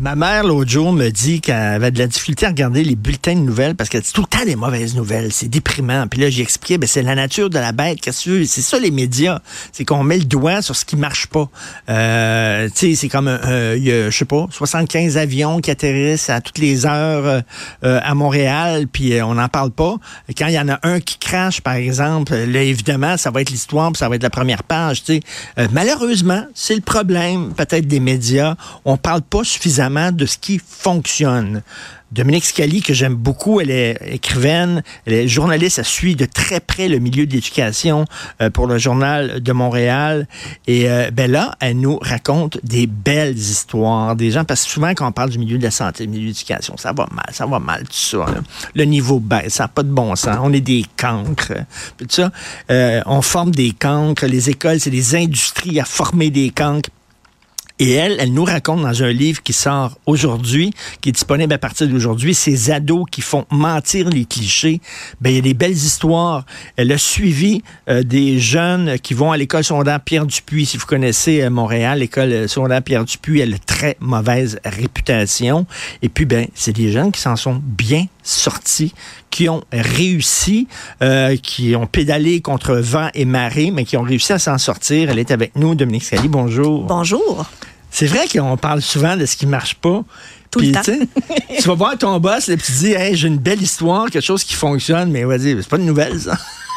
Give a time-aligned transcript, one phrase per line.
[0.00, 3.34] Ma mère, l'autre jour, me dit qu'elle avait de la difficulté à regarder les bulletins
[3.34, 5.30] de nouvelles parce qu'elle dit tout le temps des mauvaises nouvelles.
[5.30, 6.06] C'est déprimant.
[6.06, 8.00] Puis là, j'ai expliqué, ben, c'est la nature de la bête.
[8.00, 9.40] Qu'est-ce que C'est ça, les médias.
[9.72, 11.50] C'est qu'on met le doigt sur ce qui marche pas.
[11.90, 16.30] Euh, tu sais, c'est comme, euh, y a, je sais pas, 75 avions qui atterrissent
[16.30, 17.42] à toutes les heures
[17.84, 19.96] euh, à Montréal, puis on n'en parle pas.
[20.34, 23.50] Quand il y en a un qui crache, par exemple, là, évidemment, ça va être
[23.50, 25.04] l'histoire, puis ça va être la première page.
[25.04, 25.20] Tu
[25.56, 28.54] sais, malheureusement, c'est le problème, peut-être des médias.
[28.86, 31.62] On parle pas suffisamment de ce qui fonctionne.
[32.12, 36.58] Dominique Scali, que j'aime beaucoup, elle est écrivaine, elle est journaliste, elle suit de très
[36.58, 38.04] près le milieu de l'éducation
[38.42, 40.26] euh, pour le journal de Montréal.
[40.66, 44.90] Et euh, ben là, elle nous raconte des belles histoires des gens, parce que souvent
[44.90, 47.26] quand on parle du milieu de la santé, du milieu de l'éducation, ça va mal,
[47.30, 48.26] ça va mal, tout ça.
[48.74, 50.36] Le niveau baisse, ça n'a pas de bon sens.
[50.42, 51.52] On est des cancres.
[51.96, 52.08] Tout
[52.70, 54.26] euh, on forme des cancres.
[54.26, 56.90] Les écoles, c'est des industries à former des cancres
[57.80, 61.58] et elle, elle nous raconte dans un livre qui sort aujourd'hui, qui est disponible à
[61.58, 64.82] partir d'aujourd'hui, ces ados qui font mentir les clichés.
[65.22, 66.44] Ben, il y a des belles histoires.
[66.76, 70.66] Elle a suivi euh, des jeunes qui vont à l'école secondaire Pierre Dupuis.
[70.66, 75.64] Si vous connaissez euh, Montréal, l'école euh, secondaire Pierre Dupuis, elle a très mauvaise réputation.
[76.02, 78.92] Et puis, ben, c'est des jeunes qui s'en sont bien sortis,
[79.30, 80.68] qui ont réussi,
[81.42, 85.08] qui ont pédalé contre vent et marée, mais qui ont réussi à s'en sortir.
[85.08, 86.28] Elle est avec nous, Dominique Scali.
[86.28, 86.84] Bonjour.
[86.84, 87.46] Bonjour.
[87.90, 90.02] C'est vrai qu'on parle souvent de ce qui marche pas.
[90.50, 90.80] Tout le temps.
[90.82, 94.42] tu vas voir ton boss, et tu dis, hey, j'ai une belle histoire, quelque chose
[94.42, 96.36] qui fonctionne, mais vas-y, c'est pas une nouvelle, ça.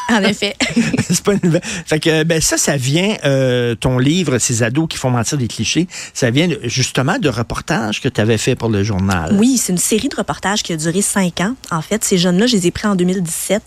[0.10, 0.56] En effet.
[1.00, 1.64] c'est pas une nouvelle.
[1.64, 5.48] Fait que, ben, ça, ça vient, euh, ton livre, Ces ados qui font mentir des
[5.48, 9.36] clichés, ça vient justement de reportages que tu avais fait pour le journal.
[9.40, 11.56] Oui, c'est une série de reportages qui a duré cinq ans.
[11.72, 13.64] En fait, ces jeunes-là, je les ai pris en 2017,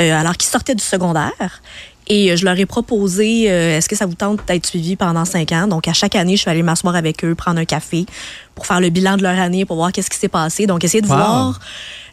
[0.00, 1.62] euh, alors qu'ils sortaient du secondaire.
[2.08, 5.24] Et euh, je leur ai proposé, euh, est-ce que ça vous tente d'être suivi pendant
[5.24, 5.66] cinq ans?
[5.66, 8.06] Donc, à chaque année, je suis allée m'asseoir avec eux, prendre un café
[8.54, 10.66] pour faire le bilan de leur année, pour voir qu'est-ce qui s'est passé.
[10.66, 11.60] Donc, essayer de voir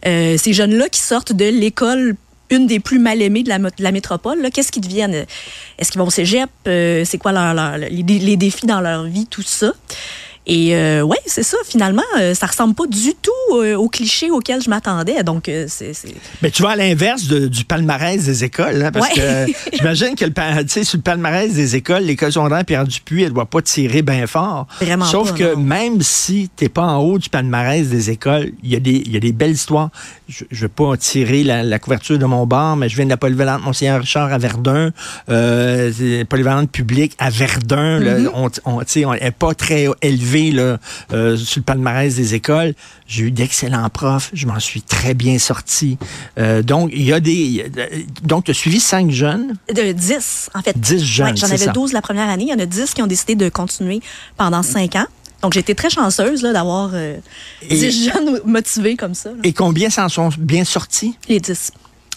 [0.06, 2.16] euh, ces jeunes-là qui sortent de l'école
[2.52, 4.50] une des plus mal aimées de la, métropole.
[4.52, 5.26] Qu'est-ce qu'ils deviennent?
[5.78, 6.50] Est-ce qu'ils vont au cégep?
[6.66, 9.28] c'est quoi leur, les, défis dans leur vie?
[9.28, 9.74] Tout ça?
[10.46, 11.58] Et euh, ouais, c'est ça.
[11.66, 15.22] Finalement, euh, ça ressemble pas du tout euh, au cliché auquel je m'attendais.
[15.24, 15.92] Donc, euh, c'est.
[16.42, 19.22] Mais tu vas à l'inverse du palmarès des écoles, hein, parce que
[19.74, 23.62] j'imagine que le, sur le palmarès des écoles, l'école secondaire Pierre Dupuis, elle doit pas
[23.62, 24.68] tirer bien fort.
[24.82, 28.72] Vraiment Sauf que même si tu n'es pas en haut du palmarès des écoles, il
[28.72, 29.90] y, a des, y a des belles histoires.
[30.28, 33.18] Je ne veux pas tirer la, couverture de mon bar, mais je viens de la
[33.18, 34.92] polyvalente Monseigneur Richard à Verdun,
[35.30, 38.00] euh, polyvalente publique à Verdun.
[38.00, 38.30] Mm-hmm.
[38.34, 39.88] on, on n'est pas très
[40.36, 40.78] élevé
[41.14, 42.74] euh, sur le palmarès des écoles.
[43.08, 44.30] J'ai eu d'excellents profs.
[44.34, 45.98] Je m'en suis très bien sorti.
[46.38, 47.72] Euh, donc, il y a des.
[48.24, 49.56] donc, tu as suivi cinq jeunes?
[49.74, 50.78] De 10, en fait.
[50.78, 51.38] 10 jeunes.
[51.38, 52.46] J'en avais 12 la première année.
[52.46, 54.02] Il y en a 10 qui ont décidé de continuer
[54.38, 55.08] pendant cinq ans.
[55.42, 57.20] Donc, j'ai été très chanceuse d'avoir 10 euh,
[57.72, 59.32] jeunes motivés comme ça.
[59.44, 61.18] Et combien s'en sont bien sortis?
[61.28, 61.72] Les 10.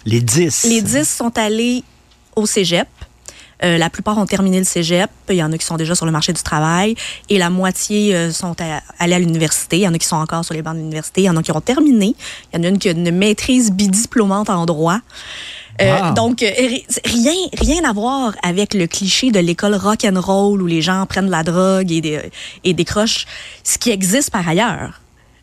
[0.04, 0.64] Les 10.
[0.64, 1.84] Les 10 sont allés
[2.34, 2.88] au cégep.
[3.64, 5.10] Euh, la plupart ont terminé le cégep.
[5.28, 6.94] Il y en a qui sont déjà sur le marché du travail.
[7.28, 8.56] Et la moitié euh, sont
[8.98, 9.78] allés à l'université.
[9.78, 11.22] Il y en a qui sont encore sur les bancs de l'université.
[11.22, 12.14] Il y en a qui ont terminé.
[12.52, 14.98] Il y en a une qui a une maîtrise bidiplômante en droit.
[15.80, 20.66] Euh, donc, rien, rien à voir avec le cliché de l'école rock and roll où
[20.66, 22.30] les gens prennent de la drogue et,
[22.62, 23.26] et décrochent,
[23.64, 25.00] ce qui existe par ailleurs.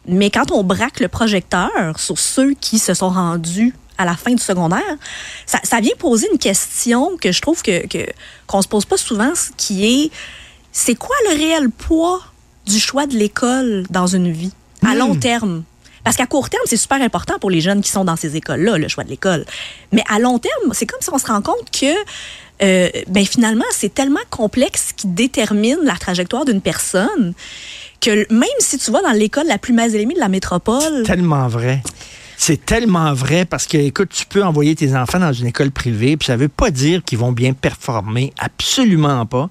[0.08, 4.32] Mais quand on braque le projecteur sur ceux qui se sont rendus à la fin
[4.32, 4.98] du secondaire,
[5.46, 7.84] ça, vient poser une question que je trouve que
[8.48, 10.12] qu'on se pose pas souvent, qui est
[10.72, 12.22] c'est quoi le réel poids
[12.66, 14.54] du choix de l'école dans une vie
[14.88, 15.20] à long hmm.
[15.20, 15.64] terme?
[16.06, 18.78] Parce qu'à court terme, c'est super important pour les jeunes qui sont dans ces écoles-là,
[18.78, 19.46] le choix de l'école.
[19.92, 21.94] Mais à long terme, c'est comme si on se rend compte que
[22.62, 27.34] euh, ben finalement, c'est tellement complexe qui détermine la trajectoire d'une personne
[28.02, 31.04] que même si tu vas dans l'école la plus mal aimée de la métropole...
[31.04, 31.82] Tellement vrai.
[32.42, 36.16] C'est tellement vrai parce que, écoute, tu peux envoyer tes enfants dans une école privée,
[36.16, 39.50] puis ça veut pas dire qu'ils vont bien performer, absolument pas.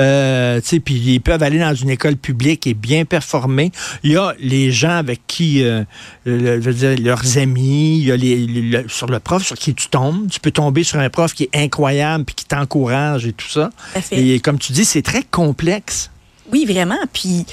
[0.00, 3.72] Euh, tu sais, puis ils peuvent aller dans une école publique et bien performer.
[4.04, 5.84] Il y a les gens avec qui, euh,
[6.24, 9.88] je veux dire, leurs amis, il y a les, sur le prof sur qui tu
[9.88, 10.26] tombes.
[10.30, 13.68] Tu peux tomber sur un prof qui est incroyable puis qui t'encourage et tout ça.
[14.12, 16.10] Et comme tu dis, c'est très complexe.
[16.50, 16.96] Oui, vraiment.
[17.12, 17.44] Puis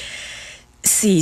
[0.88, 1.22] c'est,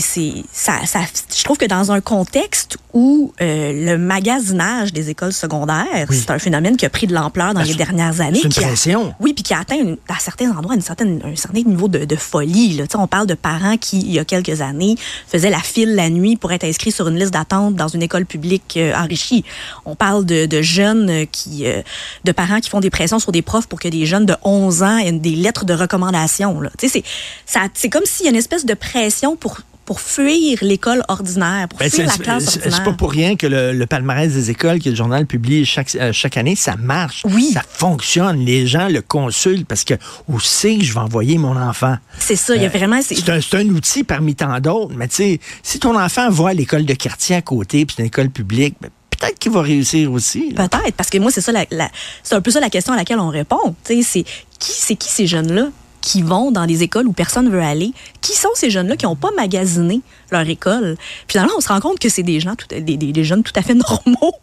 [0.52, 1.00] ça, ça,
[1.36, 6.40] je trouve que dans un contexte où euh, le magasinage des écoles secondaires, c'est un
[6.40, 8.38] phénomène qui a pris de l'ampleur dans Ben, les dernières années.
[8.42, 9.14] c'est une qui a- pression.
[9.20, 12.06] oui, puis qui a atteint une- à certains endroits une certaine, un certain niveau de,
[12.06, 12.78] de folie.
[12.78, 12.86] Là.
[12.96, 14.96] On parle de parents qui, il y a quelques années,
[15.28, 18.26] faisaient la file la nuit pour être inscrits sur une liste d'attente dans une école
[18.26, 19.44] publique euh, enrichie.
[19.86, 21.82] On parle de, de jeunes euh, qui, euh,
[22.24, 24.84] de parents qui font des pressions sur des profs pour que des jeunes de 11
[24.84, 26.62] ans aient des lettres de recommandation.
[26.78, 29.55] c'est comme s'il y a une espèce de pression pour
[29.86, 32.74] pour fuir l'école ordinaire, pour Ben, fuir la classe ordinaire.
[32.76, 35.94] c'est pas pour rien que le, le palmarès des écoles que le journal publie chaque,
[35.96, 37.22] euh, chaque année, ça marche.
[37.26, 37.52] Oui.
[37.54, 38.40] Ça fonctionne.
[38.44, 39.94] Les gens le consultent parce que
[40.28, 41.98] où c'est que je vais envoyer mon enfant?
[42.18, 43.00] C'est ça, il y a vraiment...
[43.02, 44.94] c'est- C'est un, outil parmi tant d'autres.
[44.96, 48.02] Mais tu sais, si ton enfant va à l'école de quartier à côté, puis c'est
[48.04, 50.52] une école publique, ben, peut-être qu'il va réussir aussi.
[50.56, 51.92] Peut-être, parce que moi, c'est ça, la, la-
[52.24, 53.76] c'est un peu ça la question à laquelle on répond.
[53.86, 54.24] Tu sais, C'est
[54.60, 55.68] qui, c'est qui ces jeunes-là?
[56.06, 57.92] Qui vont dans des écoles où personne veut aller?
[58.22, 60.96] Qui sont ces jeunes-là qui n'ont pas magasiné leur école?
[61.28, 63.54] Finalement, on se rend compte que c'est des gens, tout- des, des- des jeunes tout
[63.56, 64.34] à fait normaux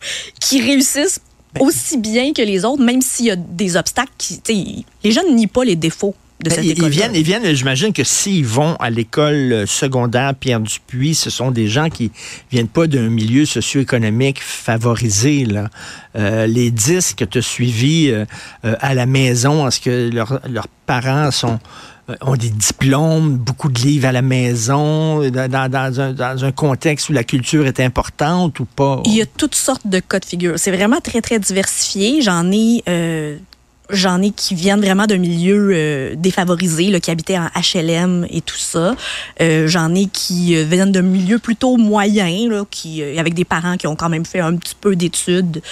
[0.40, 1.20] qui réussissent
[1.54, 4.10] Ben aussi bien que les autres, même s'il y a des obstacles.
[4.18, 7.92] Qui, les jeunes nient pas les défauts de Ben, cette ils, viennent, ils viennent, j'imagine
[7.92, 12.10] que s'ils vont à l'école euh, secondaire Pierre Dupuis, ce sont des gens qui
[12.50, 15.44] viennent pas d'un milieu socio-économique favorisé.
[15.44, 15.68] Là.
[16.16, 18.24] Euh, les dix que tu as suivis euh,
[18.64, 21.58] euh, à la maison, est-ce que leurs leurs parents sont
[22.20, 26.50] ont des diplômes, beaucoup de livres à la maison, dans, dans- dans un, dans un
[26.52, 29.00] contexte où la culture est importante ou pas?
[29.06, 30.54] Il y a toutes sortes de cas de figure.
[30.56, 32.20] C'est vraiment très, très diversifié.
[32.20, 33.38] J'en ai, euh,
[33.92, 38.40] j'en ai qui viennent vraiment d'un milieu euh, défavorisé, là, qui habitaient en HLM et
[38.40, 38.96] tout ça.
[39.40, 43.44] Euh, j'en ai qui euh, viennent d'un milieu plutôt moyen, là, qui, euh, avec des
[43.44, 45.62] parents qui ont quand même fait un petit peu d'études.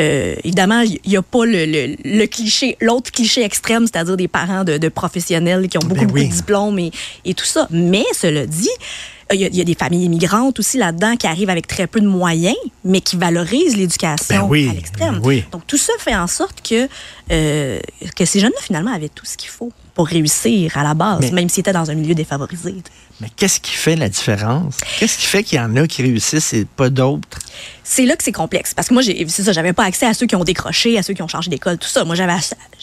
[0.00, 4.28] Euh, évidemment, il n'y a pas le, le- le cliché, l'autre cliché extrême, c'est-à-dire des
[4.28, 6.90] parents de, de professionnels qui ont beaucoup, Ben beaucoup de diplômes et,
[7.24, 7.66] et tout ça.
[7.70, 8.70] Mais cela dit,
[9.34, 11.86] il y, a, il y a des familles immigrantes aussi là-dedans qui arrivent avec très
[11.86, 15.20] peu de moyens, mais qui valorisent l'éducation Ben oui, à l'extrême.
[15.22, 15.44] oui.
[15.52, 16.88] Donc tout ça fait en sorte que,
[17.32, 17.78] euh,
[18.16, 21.30] que ces jeunes-là, finalement, avaient tout ce qu'il faut pour réussir à la base, Mais-
[21.30, 22.74] même s'ils étaient dans un milieu défavorisé.
[23.20, 24.78] Mais qu'est-ce qui fait la différence?
[24.98, 27.38] Qu'est-ce qui fait qu'il y en a qui réussissent et pas d'autres?
[27.86, 28.72] c'est là que c'est complexe.
[28.74, 31.12] Parce que moi, c'est ça, j'avais pas accès à ceux qui ont décroché, à ceux
[31.14, 32.04] qui ont changé d'école, tout ça.
[32.04, 32.32] Moi, j'avais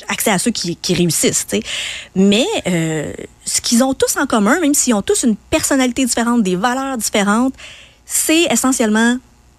[0.08, 1.48] accès à ceux qui, qui réussissent.
[2.16, 3.12] Mais euh,
[3.54, 6.98] ce qu'ils ont tous en commun, même s'ils ont tous une personnalité différente, des valeurs
[6.98, 7.54] différentes,
[8.06, 9.18] c'est essentiellement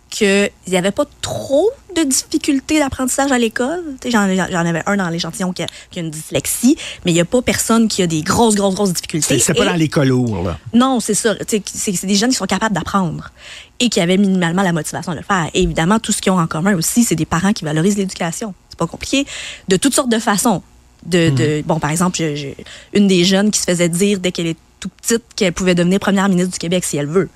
[0.09, 3.83] qu'il n'y avait pas trop de difficultés d'apprentissage à l'école.
[4.07, 7.21] J'en j'en avais un dans l'échantillon qui a, qui a une dyslexie, mais il n'y
[7.21, 9.39] a pas personne qui a des grosses, grosses, grosses difficultés.
[9.39, 10.59] C'est c'est pas Et- dans lourds, là.
[10.73, 11.35] non, c'est ça.
[11.47, 13.31] C'est c'est des jeunes qui sont capables d'apprendre
[13.79, 15.49] et qui avaient minimalement la motivation de le faire.
[15.55, 18.55] Et évidemment, tout ce qu'ils ont en commun aussi, c'est des parents qui valorisent l'éducation.
[18.71, 19.27] C'est pas compliqué.
[19.69, 20.63] De toutes sortes de façons.
[21.05, 22.49] De, de- bon, par exemple, je- je-
[22.95, 25.99] une des jeunes qui se faisait dire dès qu'elle est toute petite qu'elle pouvait devenir
[26.01, 27.29] première ministre du Québec si elle veut.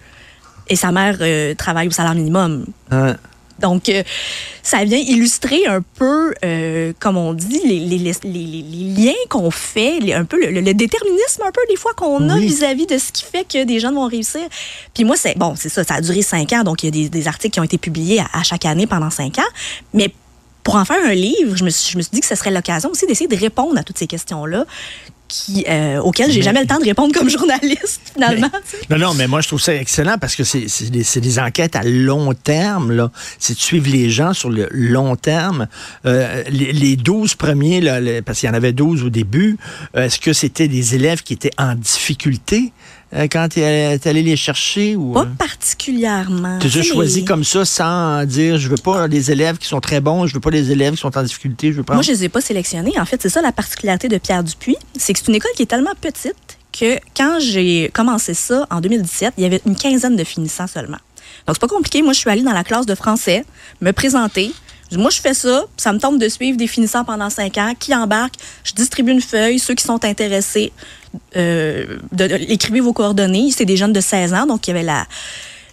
[0.69, 2.67] Et sa mère euh, travaille au salaire minimum.
[3.59, 4.03] Donc, euh,
[4.63, 10.13] ça vient illustrer un peu, euh, comme on dit, les, les, les, liens qu'on fait,
[10.13, 12.49] un peu le, le déterminisme un peu des fois qu'on a Oui.
[12.49, 14.43] vis-à-vis de ce qui fait que des jeunes vont réussir.
[14.93, 16.91] Puis moi, c'est bon, c'est ça, ça a duré cinq ans, donc il y a
[16.91, 19.51] des, des articles qui ont été publiés à, à chaque année pendant cinq ans.
[19.95, 20.13] Mais
[20.67, 22.51] pour en faire un livre, je me suis, je me suis dit que ce serait
[22.51, 24.67] l'occasion aussi d'essayer de répondre à toutes ces questions-là.
[25.29, 28.51] Qui, euh, auxquelles j'ai Mais- jamais le temps de répondre comme journaliste, finalement.
[28.91, 32.33] Non, non, mais moi, je trouve ça excellent parce que c'est des, enquêtes à long
[32.33, 32.93] terme.
[32.93, 33.11] là.
[33.41, 35.67] C'est de suivre les gens sur le long terme.
[36.05, 39.57] Euh, les, les 12 premiers, là, parce qu'il y en avait 12 au début,
[39.97, 42.73] euh, est-ce que c'était des élèves qui étaient en difficulté?
[43.31, 44.97] Quand tu es allé les chercher?
[44.97, 46.59] ou Pas euh, particulièrement.
[46.59, 49.81] Tu as choisi les- comme ça sans dire je veux pas des élèves qui sont
[49.81, 51.95] très bons, je veux pas des élèves qui sont en difficulté, je veux pas.
[51.95, 52.99] Moi, je les ai pas sélectionnés.
[52.99, 54.77] En fait, c'est ça la particularité de Pierre Dupuis.
[54.99, 56.35] C'est que c'est une école qui est tellement petite
[56.79, 60.99] que quand j'ai commencé ça en 2017, il y avait une quinzaine de finissants seulement.
[61.47, 62.03] Donc, c'est pas compliqué.
[62.03, 63.45] Moi, je suis allée dans la classe de français,
[63.81, 64.53] me présenter.
[64.93, 65.65] Moi, je fais ça.
[65.77, 67.73] Ça me tente de suivre des finissants pendant cinq ans.
[67.79, 68.35] Qui embarque?
[68.65, 69.59] Je distribue une feuille.
[69.59, 70.73] Ceux qui sont intéressés,
[71.37, 73.51] euh, de, de- écrivez vos coordonnées.
[73.51, 75.07] C'est des jeunes de 16 ans, donc il y avait la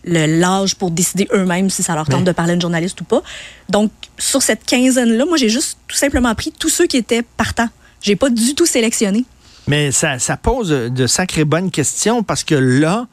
[0.06, 3.06] l'âge pour décider eux-mêmes si ça leur tente Mais- de parler à une journaliste ou
[3.06, 3.22] pas.
[3.70, 7.70] Donc, sur cette quinzaine-là, moi, j'ai juste tout simplement pris tous ceux qui étaient partants.
[8.02, 9.24] J'ai pas du tout sélectionné.
[9.66, 13.08] Mais ça, ça pose de sacrées bonnes questions parce que là,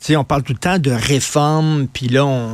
[0.00, 2.50] tu sais, on parle tout le temps de réforme, puis là, on,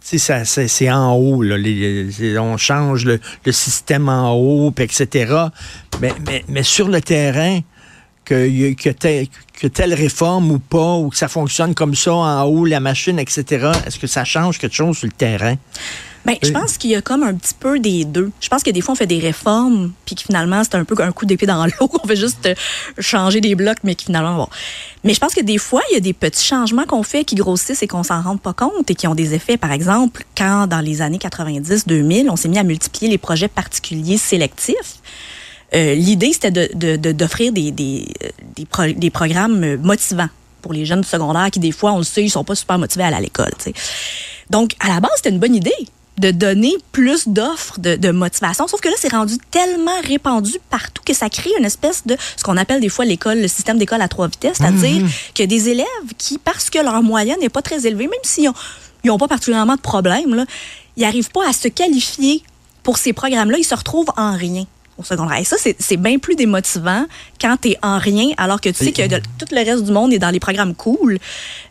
[0.00, 3.20] c'est en haut, on change le,
[3.52, 5.34] système en haut, etc.
[6.00, 7.60] Mais, sur le terrain,
[8.24, 13.18] que telle réforme ou pas, ou que ça fonctionne comme ça en haut, la machine,
[13.18, 15.56] etc., est-ce que ça change quelque chose sur le terrain?
[16.26, 18.32] Ben, je pense qu'il y a comme un petit peu des deux.
[18.40, 21.00] Je pense que des fois, on fait des réformes, puis que finalement, c'est un peu
[21.00, 21.88] un coup d'épée dans l'eau.
[22.02, 22.54] On fait juste euh,
[22.98, 24.48] changer des blocs, mais que finalement, bon.
[25.04, 27.36] Mais je pense que des fois, il y a des petits changements qu'on fait qui
[27.36, 29.56] grossissent et qu'on s'en rend pas compte et qui ont des effets.
[29.56, 34.18] Par exemple, quand dans les années 90-2000, on s'est mis à multiplier les projets particuliers
[34.18, 34.96] sélectifs.
[35.74, 40.28] Euh, L'idée, c'était d'offrir de, de, des, des, des, des programmes motivants
[40.60, 42.80] pour les jeunes du secondaire qui, des fois, on le sait, ils sont pas super
[42.80, 43.52] motivés à aller à l'école.
[44.50, 45.70] Donc, à la base, c'était une bonne idée
[46.18, 48.66] de donner plus d'offres de, de, motivation.
[48.66, 52.42] Sauf que là, c'est rendu tellement répandu partout que ça crée une espèce de ce
[52.42, 55.08] qu'on appelle des fois l'école, le système d'école à trois vitesses, c'est-à-dire mmh.
[55.34, 59.14] que des élèves qui, parce que leur moyenne n'est pas très élevée, même s'ils n'ont
[59.14, 60.46] ont pas particulièrement de problème, là,
[60.96, 62.42] ils n'arrivent pas à se qualifier
[62.82, 64.64] pour ces programmes-là, ils se retrouvent en rien
[64.98, 65.38] au secondaire.
[65.38, 67.06] Et ça, c'est bien plus démotivant
[67.40, 70.12] quand tu es en rien, alors que tu sais que tout le reste du monde
[70.12, 71.18] est dans les programmes cool.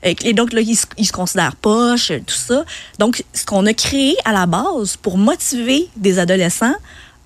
[0.03, 2.65] Et donc, là, ils, se considèrent poches, tout ça.
[2.99, 6.75] Donc, ce qu'on a créé à la base pour motiver des adolescents,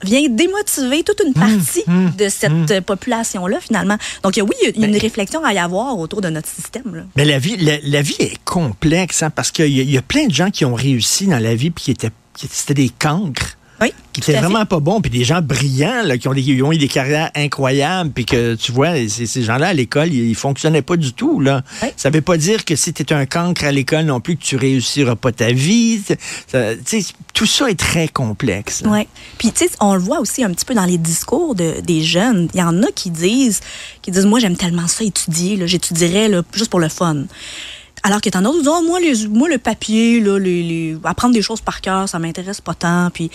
[0.01, 2.81] vient démotiver toute une hum, partie hum, de cette hum.
[2.81, 3.97] population-là, finalement.
[4.23, 6.95] Donc, oui, il y a une ben réflexion à y avoir autour de notre système.
[6.95, 7.01] Là.
[7.17, 10.33] Mais la vie, la, vie est complexe, hein, parce qu'il y, y, a plein de
[10.33, 12.11] gens qui ont réussi dans la vie puis qui étaient,
[12.49, 13.57] c'était des cancres.
[13.81, 16.71] Oui, qui étaient vraiment pas bons, puis des gens brillants là, qui ont, des, ont
[16.71, 20.97] eu des carrières incroyables, puis que tu vois, ces, gens-là à l'école, ils, fonctionnaient pas
[20.97, 21.39] du tout.
[21.39, 21.63] Là.
[21.95, 24.43] Ça veut pas dire que si tu es un cancre à l'école non plus, que
[24.43, 26.01] tu réussiras pas ta vie.
[26.47, 26.73] Ça,
[27.33, 28.83] tout ça est très complexe.
[28.85, 29.07] Oui.
[29.37, 32.01] Puis tu sais, on le voit aussi un petit peu dans les discours de, des
[32.01, 32.49] jeunes.
[32.53, 33.61] Il y en a qui disent,
[34.01, 37.23] qui disent, moi j'aime tellement ça étudier, j'étudierais juste pour le fun.
[38.03, 41.41] Alors que t'en as d'autres oh, moi, les, moi, le papier, là, les, apprendre des
[41.41, 43.09] choses par cœur, ça m'intéresse pas tant.
[43.13, 43.29] Puis,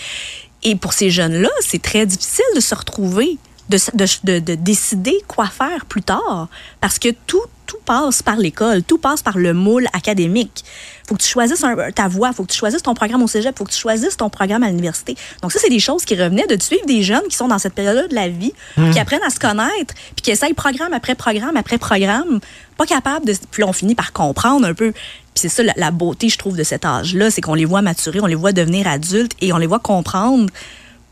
[0.63, 3.37] et pour ces jeunes-là, c'est très difficile de se retrouver,
[3.69, 3.77] de,
[4.23, 6.47] de, de, décider quoi faire plus tard.
[6.81, 10.63] Parce que tout, tout passe par l'école, tout passe par le moule académique.
[11.07, 11.63] faut que tu choisisses
[11.95, 14.29] ta voie, faut que tu choisisses ton programme au cégep, faut que tu choisisses ton
[14.29, 15.15] programme à l'université.
[15.41, 17.73] Donc ça, c'est des choses qui revenaient de suivre des jeunes qui sont dans cette
[17.73, 18.91] période-là de la vie, mmh.
[18.91, 22.39] qui apprennent à se connaître, puis qui essayent programme après programme après programme,
[22.77, 23.33] pas capable de...
[23.51, 24.91] Puis on finit par comprendre un peu.
[24.91, 25.01] Puis
[25.35, 28.19] c'est ça la, la, beauté, je trouve, de cet âge-là, c'est qu'on les voit maturer,
[28.21, 30.47] on les voit devenir adultes et on les voit comprendre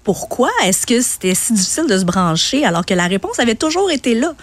[0.03, 3.91] pourquoi est-ce que c'était si difficile de se brancher alors que la réponse avait toujours
[3.91, 4.33] été là?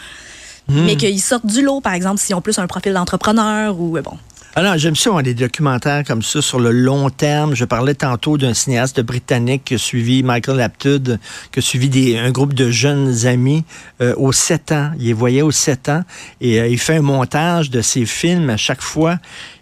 [0.68, 0.84] Hmm.
[0.84, 4.16] Mais qu'ils sortent du lot, par exemple, s'ils ont plus un profil d'entrepreneur ou bon.
[4.56, 7.54] Alors, j'aime ça, on des documentaires comme ça sur le long terme.
[7.54, 11.20] Je parlais tantôt d'un cinéaste britannique qui a suivi Michael Aptud,
[11.52, 13.64] qui a suivi des, un groupe de jeunes amis
[14.00, 14.90] euh, aux 7 ans.
[14.98, 16.02] Il les voyait aux 7 ans
[16.40, 19.18] et euh, il fait un montage de ses films à chaque fois.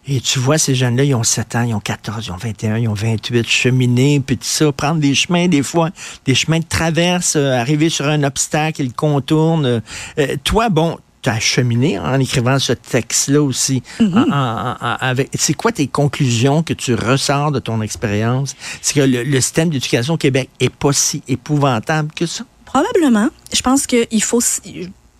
[0.09, 2.79] Et tu vois, ces jeunes-là, ils ont 7 ans, ils ont 14, ils ont 21,
[2.79, 5.91] ils ont 28, cheminer, puis tout ça, prendre des chemins, des fois,
[6.25, 9.83] des chemins de traverse, euh, arriver sur un obstacle, ils contournent.
[10.19, 13.83] Euh, toi, bon, tu as cheminé en écrivant ce texte-là aussi.
[14.01, 15.27] Mm-hmm.
[15.35, 18.57] c'est quoi tes conclusions que tu ressors de ton expérience?
[18.81, 22.45] C'est que le, le système d'éducation au Québec est pas si épouvantable que ça?
[22.65, 23.29] Probablement.
[23.53, 24.41] Je pense qu'il faut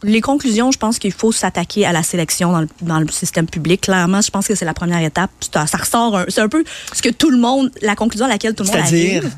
[0.03, 3.47] les conclusions, je pense qu'il faut s'attaquer à la sélection dans le, dans le, système
[3.47, 3.81] public.
[3.83, 5.31] Clairement, je pense que c'est la première étape.
[5.53, 8.63] Ça, ressort, c'est un peu ce que tout le monde, la conclusion à laquelle tout
[8.63, 9.31] le monde arrive.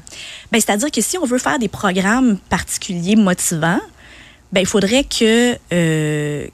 [0.52, 3.80] Ben, c'est-à-dire que si on veut faire des programmes particuliers motivants,
[4.52, 6.46] ben, il faudrait que euh,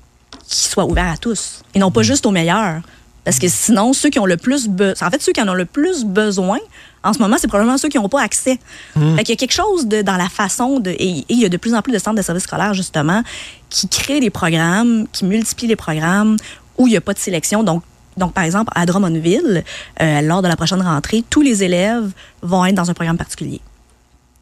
[0.47, 2.05] qu'ils soient ouverts à tous et non pas mm.
[2.05, 2.83] juste aux meilleurs.
[3.27, 5.55] Parce que sinon, ceux qui ont le plus besoin, en fait, ceux qui en ont
[5.55, 6.61] le plus besoin,
[7.03, 8.61] en ce moment, c'est probablement ceux qui n'ont pas accès.
[8.95, 9.17] Mmh.
[9.19, 10.91] il y a quelque chose de, dans la façon de.
[10.93, 13.25] Et, il y a de plus en plus de centres de services scolaires, justement,
[13.69, 16.37] qui créent des programmes, qui multiplient les programmes
[16.79, 17.65] où il n'y a pas de sélection.
[17.65, 17.83] Donc,
[18.17, 19.65] donc, par exemple, à Drummondville,
[20.01, 23.61] euh, lors de la prochaine rentrée, tous les élèves vont être dans un programme particulier.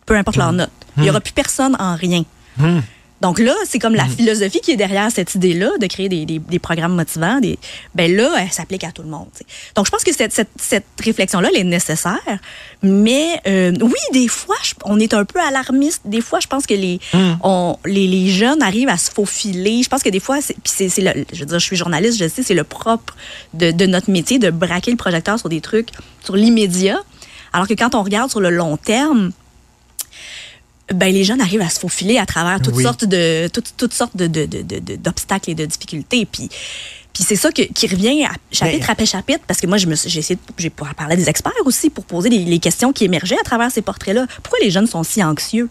[0.04, 0.56] Peu importe leur mmh.
[0.56, 0.70] note.
[0.98, 1.22] Il n'y aura mmh.
[1.22, 2.24] plus personne en rien.
[3.20, 4.10] Donc là, c'est comme la mm.
[4.10, 7.40] philosophie qui est derrière cette idée-là de créer des, des, programmes motivants.
[7.40, 7.58] Des,
[7.94, 9.28] ben là, elle s'applique à tout le monde.
[9.74, 12.18] Donc je pense que cette, cette, cette réflexion-là, elle est nécessaire.
[12.82, 16.02] Mais euh, oui, des fois, on est un peu alarmiste.
[16.04, 17.34] Des fois, je pense que les, mm.
[17.42, 19.82] on, les, les, jeunes arrivent à se faufiler.
[19.82, 21.00] Je pense que des fois, c'est, c'est,
[21.32, 23.16] je veux dire, je suis journaliste, je sais, c'est le propre
[23.54, 25.88] de, de notre métier de braquer le projecteur sur des trucs,
[26.22, 27.00] sur l'immédiat.
[27.52, 29.30] Alors que quand on regarde sur le long terme,
[30.92, 34.16] ben, les jeunes arrivent à se faufiler à travers toutes sortes de toutes, toutes sortes
[34.16, 36.26] de, de, de, d'obstacles et de difficultés.
[36.26, 36.48] Puis,
[37.12, 40.18] puis c'est ça que, qui revient à chapitre ben, après chapitre, parce que moi, j'ai
[40.18, 43.44] essayé de, j'ai parler des experts aussi pour poser les, les, questions qui émergeaient à
[43.44, 44.26] travers ces portraits-là.
[44.42, 45.70] Pourquoi les jeunes sont si anxieux?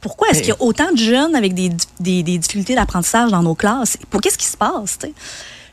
[0.00, 3.30] Pourquoi est-ce ben, qu'il y a autant de jeunes avec des, des, des difficultés d'apprentissage
[3.30, 3.96] dans nos classes?
[4.10, 4.98] Pour qu'est-ce qui se passe?
[4.98, 5.12] T'sais?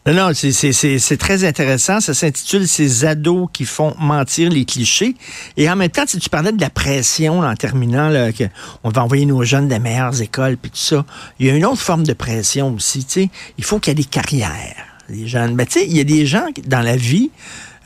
[0.08, 2.00] Non, non, c'est très intéressant.
[2.00, 5.16] Ça s'intitule Ces ados qui font mentir les clichés.
[5.58, 8.44] Et en même temps, si tu parlais de la pression en terminant, là, que
[8.84, 11.06] on va envoyer nos jeunes des meilleures écoles, puis tout ça,
[11.40, 13.04] il y a une autre forme de pression aussi.
[13.08, 14.86] Sais, il faut qu'il y ait des carrières.
[15.10, 15.56] les jeunes.
[15.56, 17.32] Ben, tu sais, il y a des gens dans la vie,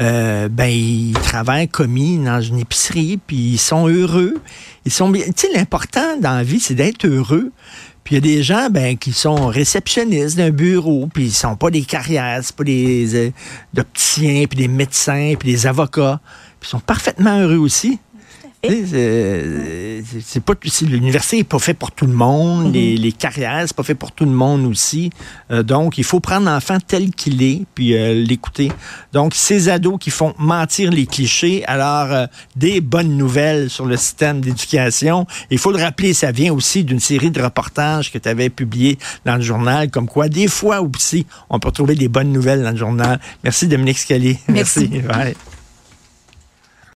[0.02, 4.36] euh, ben, ils travaillent commis dans une épicerie, puis ils sont heureux.
[4.86, 5.10] Ils sont.
[5.12, 7.52] Tu sais, l'important dans la vie, c'est d'être heureux.
[8.10, 11.56] Puis il y a des gens ben, qui sont réceptionnistes d'un bureau, puis ils sont
[11.56, 13.32] pas des carrières, c'est pas des euh,
[13.78, 16.20] opticiens, puis des médecins, puis des avocats.
[16.60, 18.00] Puis ils sont parfaitement heureux aussi.
[20.24, 23.84] C'est pas l'université n'est pas fait pour tout le monde, les, les carrières c'est pas
[23.84, 25.10] fait pour tout le monde aussi.
[25.52, 28.72] Euh, donc il faut prendre l'enfant tel qu'il est puis euh, l'écouter.
[29.14, 32.26] Donc ces ados qui font mentir les clichés, alors euh,
[32.56, 35.26] des bonnes nouvelles sur le système d'éducation.
[35.50, 38.98] Il faut le rappeler, ça vient aussi d'une série de reportages que tu avais publiés
[39.26, 42.72] dans le journal, comme quoi des fois aussi on peut trouver des bonnes nouvelles dans
[42.72, 43.20] le journal.
[43.44, 44.38] Merci Dominique Scali.
[44.48, 44.90] Merci.